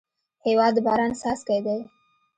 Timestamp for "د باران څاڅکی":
0.75-1.59